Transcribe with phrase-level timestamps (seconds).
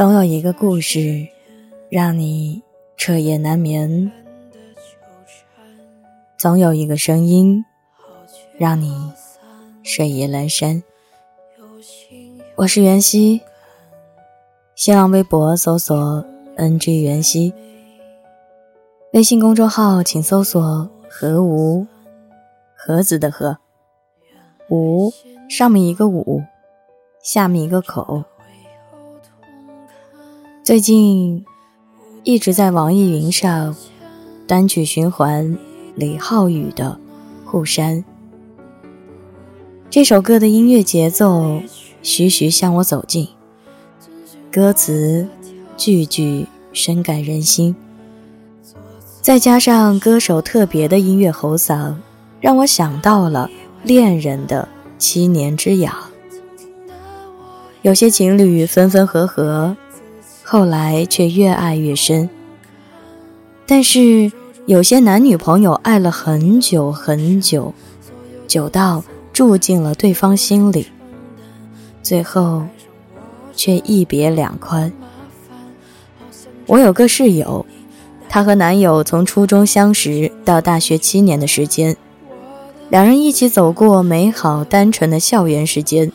[0.00, 1.28] 总有一个故事，
[1.90, 2.62] 让你
[2.96, 4.10] 彻夜难眠；
[6.38, 7.62] 总有一个声音，
[8.56, 9.12] 让你
[9.82, 10.82] 睡意阑珊。
[12.56, 13.42] 我是袁熙，
[14.74, 16.24] 新浪微博搜索
[16.56, 17.52] “ng 袁熙”，
[19.12, 21.86] 微信公众号请搜索“何无”，
[22.74, 23.58] 盒子的盒，
[24.70, 25.12] 无
[25.50, 26.42] 上面一个五，
[27.22, 28.24] 下面一个口。
[30.70, 31.44] 最近
[32.22, 33.74] 一直在网易云上
[34.46, 35.58] 单曲循环
[35.96, 36.96] 李浩宇的
[37.50, 37.98] 《护山》
[39.90, 41.60] 这首歌的音乐节奏
[42.04, 43.30] 徐徐向我走近，
[44.52, 45.26] 歌词
[45.76, 47.74] 句句深感人心，
[49.20, 51.96] 再加上歌手特别的音乐喉嗓，
[52.40, 53.50] 让我想到了
[53.82, 55.92] 恋人的七年之痒。
[57.82, 59.76] 有些情侣分分合合。
[60.52, 62.28] 后来却越爱越深，
[63.68, 64.32] 但是
[64.66, 67.72] 有些男女朋友爱了很久很久，
[68.48, 70.88] 久到住进了对方心里，
[72.02, 72.64] 最后
[73.54, 74.92] 却一别两宽。
[76.66, 77.64] 我有个室友，
[78.28, 81.96] 她和男友从初中相识到大学七年的时间，
[82.88, 86.10] 两人一起走过美好单纯的校园时间，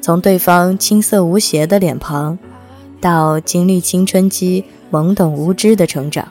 [0.00, 2.38] 从对方青涩无邪的脸庞。
[3.00, 6.30] 到经历青春期懵懂无知的成长，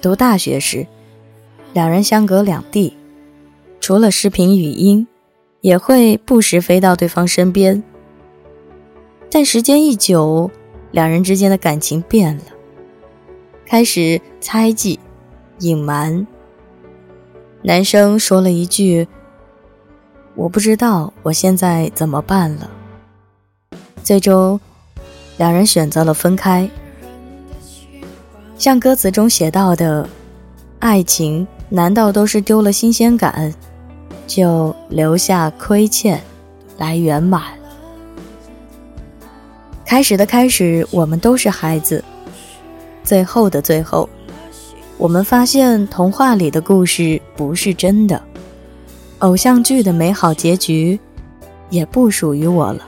[0.00, 0.86] 读大学时，
[1.74, 2.96] 两人相隔两地，
[3.80, 5.06] 除了视频语音，
[5.60, 7.82] 也会不时飞到对方身边。
[9.30, 10.50] 但时间一久，
[10.90, 12.44] 两人之间的感情变了，
[13.66, 14.98] 开始猜忌、
[15.58, 16.26] 隐瞒。
[17.62, 19.06] 男生说了一句
[20.34, 22.70] ：“我不知道我现在怎么办了。”
[24.02, 24.58] 最终。
[25.36, 26.68] 两人选择了分开，
[28.56, 30.08] 像歌词中写到的
[30.78, 33.52] ：“爱情难道都是丢了新鲜感，
[34.26, 36.20] 就留下亏欠，
[36.78, 37.42] 来圆满？”
[39.84, 42.00] 开始的开始，我们都是孩子；
[43.02, 44.08] 最后的最后，
[44.96, 48.22] 我们发现童话里的故事不是真的，
[49.18, 50.98] 偶像剧的美好结局，
[51.70, 52.82] 也不属于我了。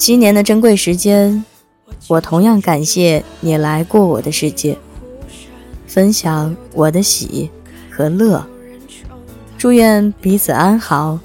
[0.00, 1.44] 七年的珍贵时间，
[2.08, 4.78] 我同样感谢你来过我的世界，
[5.86, 7.50] 分享我的喜
[7.90, 8.42] 和乐。
[9.58, 11.18] 祝愿彼此安好，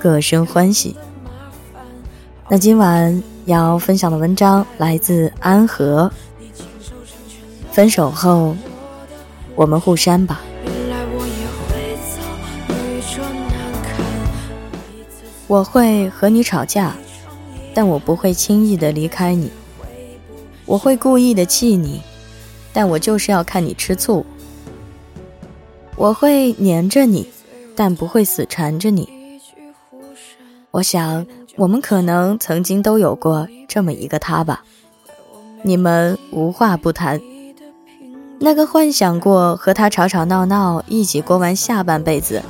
[0.00, 0.96] 各生欢喜。
[2.48, 6.10] 那今晚要分享的文章来自安和。
[7.70, 8.56] 分手后，
[9.54, 10.40] 我们互删吧。
[15.46, 16.96] 我会和你吵架。
[17.74, 19.50] 但我不会轻易的离开你，
[20.66, 22.00] 我会故意的气你，
[22.72, 24.24] 但我就是要看你吃醋。
[25.96, 27.28] 我会黏着你，
[27.74, 29.08] 但不会死缠着你。
[30.70, 34.64] 我想，我们可能曾经都有过这么一个他吧。
[35.62, 37.20] 你们无话不谈，
[38.38, 42.42] 那个幻想过和他吵吵闹闹，一起过完下半辈子，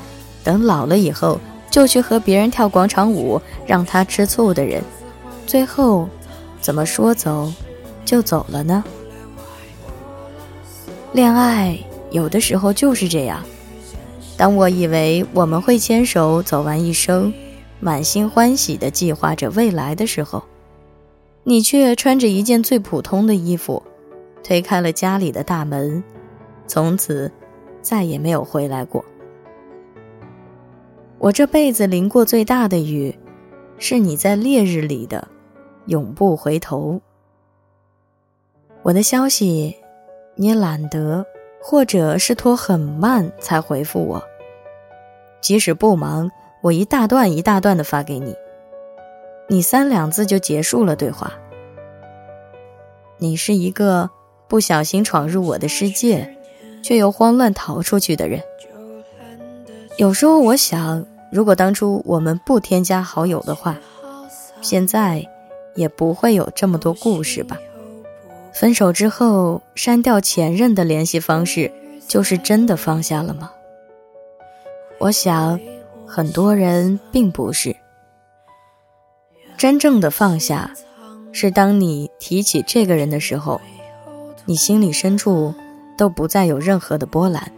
[0.44, 1.40] 等老了以后
[1.70, 4.82] 就去和别人跳广场舞，让他吃醋的人。
[5.48, 6.06] 最后，
[6.60, 7.50] 怎么说走
[8.04, 8.84] 就走了呢？
[11.14, 11.78] 恋爱
[12.10, 13.42] 有的时候就是这样。
[14.36, 17.32] 当我以为我们会牵手走完一生，
[17.80, 20.44] 满心欢喜地计划着未来的时候，
[21.44, 23.82] 你却穿着一件最普通的衣服，
[24.44, 26.04] 推开了家里的大门，
[26.66, 27.32] 从此
[27.80, 29.02] 再也没有回来过。
[31.18, 33.18] 我这辈子淋过最大的雨，
[33.78, 35.26] 是你在烈日里的。
[35.88, 37.00] 永不回头。
[38.82, 39.74] 我的消息，
[40.36, 41.26] 你懒得，
[41.60, 44.22] 或者是拖很慢才回复我。
[45.40, 46.30] 即使不忙，
[46.62, 48.36] 我一大段一大段的发给你，
[49.48, 51.32] 你三两字就结束了对话。
[53.16, 54.10] 你是一个
[54.46, 56.36] 不小心闯入我的世界，
[56.82, 58.42] 却又慌乱逃出去的人。
[59.96, 63.78] 有时候我想，如果当初我们不添加好友的话，
[64.60, 65.26] 现在。
[65.78, 67.56] 也不会有这么多故事吧？
[68.52, 71.70] 分手之后删掉前任的联系方式，
[72.08, 73.52] 就是真的放下了吗？
[74.98, 75.60] 我想，
[76.04, 77.76] 很多人并不是。
[79.56, 80.74] 真正的放下，
[81.30, 83.60] 是当你提起这个人的时候，
[84.46, 85.54] 你心里深处
[85.96, 87.52] 都不再有任何的波澜，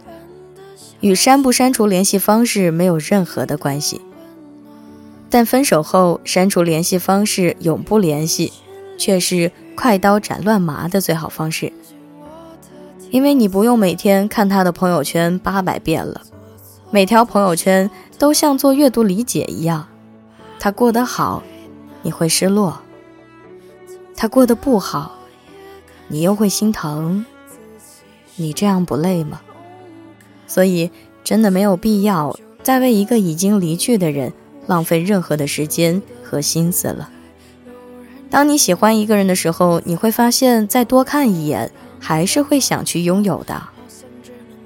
[0.99, 3.99] 与删不删除联系方式没有任何的关系。
[5.31, 8.51] 但分手后删除联系方式，永不联系，
[8.97, 11.71] 却是快刀斩乱麻的最好方式。
[13.09, 16.21] 因为你不用每天看他的朋友圈八百遍了，
[16.91, 17.89] 每条朋友圈
[18.19, 19.87] 都像做阅读理解一样。
[20.59, 21.41] 他过得好，
[22.03, 22.81] 你会失落；
[24.15, 25.13] 他过得不好，
[26.09, 27.25] 你又会心疼。
[28.35, 29.39] 你这样不累吗？
[30.45, 30.91] 所以
[31.23, 34.33] 真的没有必要再为一个已经离去的人
[34.71, 37.09] 浪费任何的时间和心思了。
[38.29, 41.69] 当你喜欢一个人的时候，你会发现再多看一眼。
[42.03, 43.61] 还是会想去拥有的，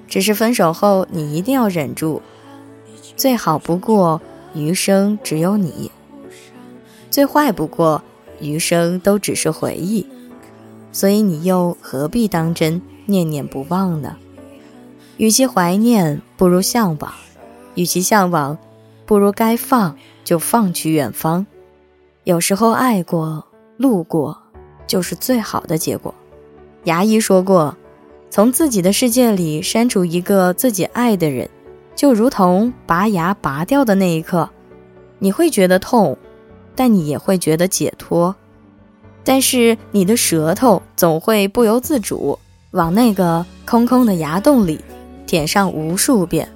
[0.08, 2.22] 只是分手后你一定要忍住。
[3.18, 4.22] 最好不过
[4.54, 5.92] 余生只有你，
[7.12, 8.02] 最坏不过
[8.40, 10.08] 余生都只是回忆。
[10.94, 14.16] 所以你又何必当真念念不忘呢？
[15.18, 17.12] 与其怀念，不如向往；
[17.76, 18.58] 与其向往，
[19.06, 21.46] 不如该放就放去远方。
[22.24, 23.46] 有时候爱过、
[23.78, 24.38] 路过，
[24.88, 26.14] 就是最好的结果。
[26.86, 27.78] 牙医说过，
[28.30, 31.50] 从自己的世界里删除一个自己爱的人，
[31.96, 34.50] 就如同拔牙拔掉的那一刻，
[35.20, 36.18] 你会觉得痛，
[36.76, 38.36] 但你也会觉得解脱。
[39.24, 42.38] 但是你的舌头总会不由自主
[42.72, 44.80] 往那个空空的牙洞里
[45.26, 46.48] 舔上无数遍。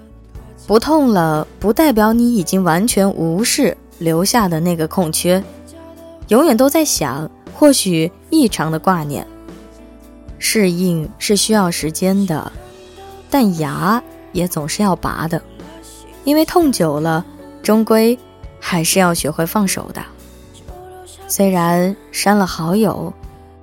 [0.69, 5.44] 不痛了，不代表你已经完全无视留下的那个空缺，
[6.27, 9.25] 永远都在想，或许异常的挂念。
[10.38, 12.51] 适应是需要时间的，
[13.31, 14.00] 但牙
[14.31, 15.42] 也总是要拔的，
[16.24, 17.25] 因为痛久了，
[17.63, 18.16] 终归
[18.60, 20.00] 还是要学会放手的。
[21.27, 23.12] 虽然删了好友，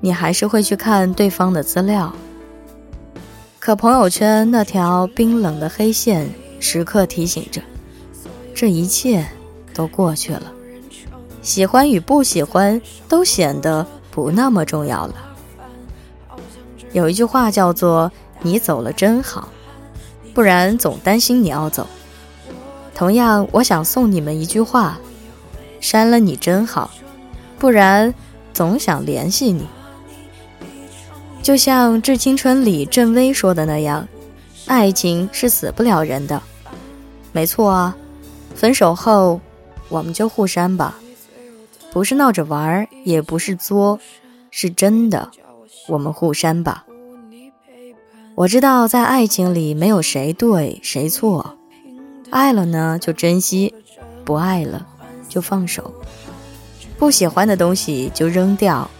[0.00, 2.12] 你还是会去看对方的资料，
[3.60, 7.60] 可朋友圈那条冰冷的黑线时刻提醒着，
[8.54, 9.26] 这一切
[9.74, 10.52] 都过去了，
[11.42, 15.14] 喜欢与不喜欢都显得不那么重要了。
[16.92, 18.10] 有一句话叫做
[18.40, 19.48] “你走了真好”，
[20.32, 21.86] 不然总担心你要走。
[22.94, 24.98] 同样，我想送你们一句话
[25.80, 26.90] ：“删了你真好”，
[27.58, 28.14] 不然
[28.54, 29.66] 总想联系你。
[31.42, 34.08] 就像《致青春》里郑薇说的那样
[34.66, 36.42] ：“爱情是死不了人的。”
[37.32, 37.96] 没错啊，
[38.54, 39.40] 分手后
[39.88, 40.98] 我们就互删吧，
[41.92, 44.00] 不是闹着玩，也不是作，
[44.50, 45.30] 是真的。
[45.88, 46.84] 我们互删吧。
[48.34, 51.56] 我知道，在爱情里没有谁对谁错，
[52.30, 53.74] 爱了呢就珍惜，
[54.24, 54.86] 不爱了
[55.28, 55.94] 就放手。
[56.98, 58.90] 不喜欢的东西就扔掉，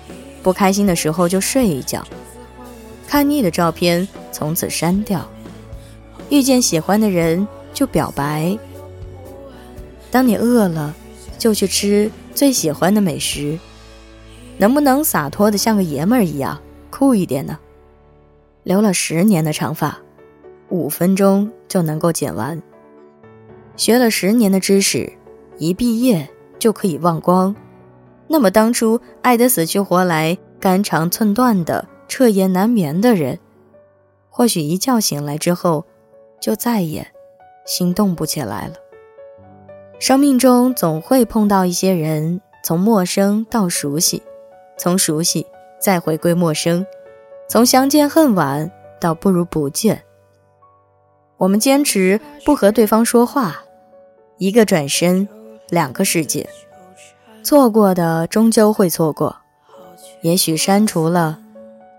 [0.43, 2.07] 不开心的时候就睡一觉，
[3.09, 5.27] 看腻的照片从此删掉，
[6.31, 8.59] 遇见喜欢的人就表白。
[10.11, 10.95] 当你饿了，
[11.39, 13.59] 就去吃最喜欢的美食。
[14.59, 16.59] 能不能洒脱的像个爷们儿一样
[16.91, 17.59] 酷一点呢？
[18.63, 19.99] 留了十年的长发，
[20.71, 22.61] 五分钟就能够剪完。
[23.77, 25.13] 学了十年的知识，
[25.59, 27.55] 一毕业就可以忘光。
[28.29, 33.39] 那么当初爱得死去活来、肝肠寸断的彻夜难眠的人，
[34.31, 35.85] 或许一觉醒来之后，
[36.41, 37.07] 就再也
[37.65, 38.75] 心动不起来了。
[39.99, 44.23] 生命中总会碰到一些人，从陌生到熟悉，
[44.77, 45.47] 从熟悉
[45.81, 46.87] 再回归陌生。
[47.49, 50.03] 从相见恨晚到不如不见，
[51.37, 53.63] 我们坚持不和对方说话，
[54.39, 55.29] 一个转身，
[55.69, 56.49] 两个世界。
[57.43, 59.37] 错过的终究会错过，
[60.23, 61.39] 也许删除了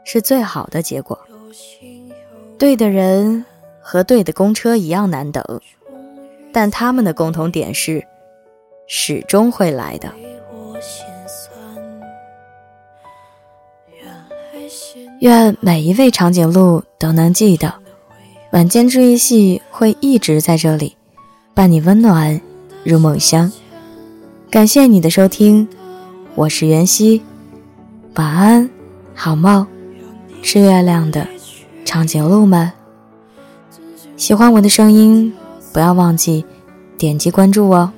[0.03, 1.17] 是最好的结果。
[2.59, 3.45] 对的人
[3.89, 5.61] 和对的公车一样难等，
[6.51, 8.05] 但他们的共同点是，
[8.85, 10.11] 始终会来的。
[15.21, 17.73] 愿每一位长颈鹿都能记得，
[18.51, 20.97] 晚间治愈系会一直在这里，
[21.53, 22.41] 伴你温暖
[22.83, 23.49] 入梦乡。
[24.51, 25.65] 感谢你的收听，
[26.35, 27.23] 我是袁熙，
[28.15, 28.69] 晚安，
[29.15, 29.65] 好梦，
[30.43, 31.25] 吃月亮的
[31.85, 32.76] 长颈鹿们。
[34.17, 35.31] 喜欢我的声音，
[35.71, 36.43] 不要忘记
[36.97, 37.91] 点击关注哦。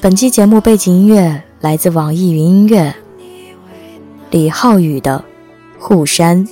[0.00, 2.92] 本期节目背景音乐来自网易云音乐。
[4.32, 5.24] 李浩宇的
[5.80, 6.44] 《护山》。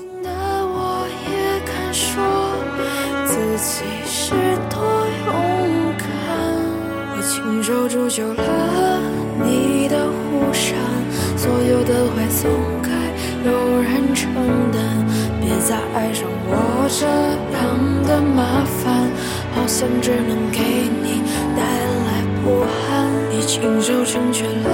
[19.73, 20.61] 想只能给
[21.02, 21.23] 你
[21.57, 23.09] 带来不安。
[23.31, 24.69] 你亲手成全了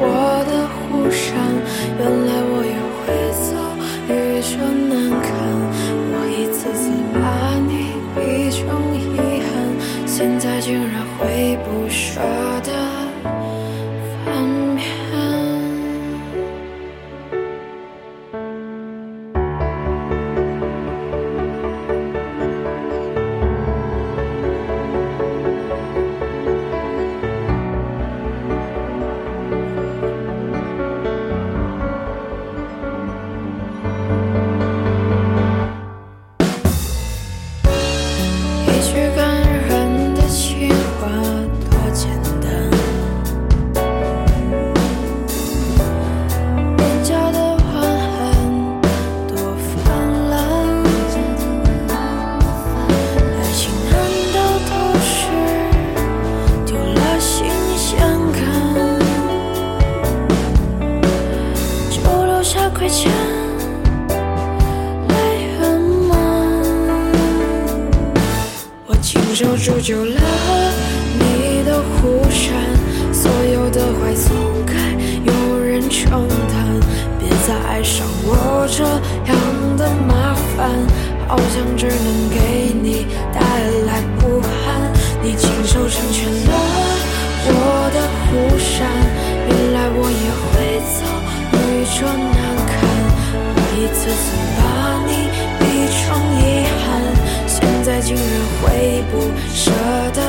[0.00, 1.36] 我的护山。
[1.98, 3.04] 原来我也会
[3.44, 3.52] 走，
[4.08, 5.28] 愚蠢难堪。
[6.10, 7.20] 我一次次把
[7.68, 8.18] 你逼
[8.50, 8.56] 成
[8.96, 8.98] 遗
[9.44, 9.46] 憾，
[10.06, 12.18] 现在竟然会不舍
[69.38, 70.20] 就住就了
[71.14, 72.50] 你的护伞，
[73.14, 74.34] 所有的坏总
[74.66, 74.74] 该
[75.22, 76.80] 有人承担。
[77.20, 80.68] 别再爱上我这样的麻烦，
[81.28, 83.38] 好像只能给你带
[83.86, 84.50] 来不安。
[85.22, 86.52] 你亲手成全了
[87.46, 88.90] 我的护伞，
[89.46, 91.06] 原来我也会走，
[91.54, 92.74] 愚蠢难堪。
[93.54, 94.60] 我一次次把
[98.60, 99.20] 会不
[99.54, 99.70] 舍
[100.14, 100.20] 得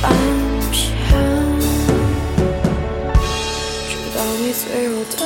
[0.00, 0.12] 翻
[0.70, 0.80] 篇，
[3.88, 5.22] 直到你最后的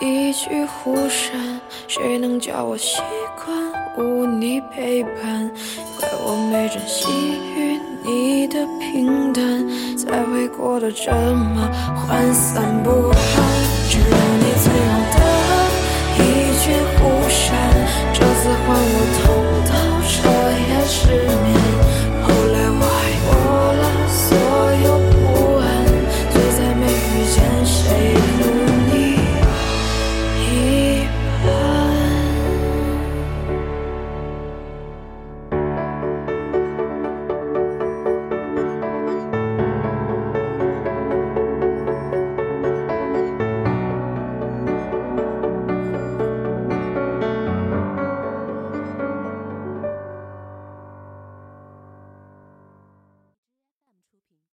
[0.00, 3.00] 一句忽闪，谁能叫我习
[3.44, 3.48] 惯
[3.96, 5.50] 无你陪伴？
[5.98, 7.08] 怪我没珍惜
[7.56, 11.68] 与你的平淡，才会过得这么
[12.08, 13.22] 涣散不堪。
[13.88, 15.18] 直到你最后的
[16.18, 16.18] 一
[16.62, 16.64] 句
[16.98, 17.46] 忽闪，
[18.12, 19.27] 这次换我。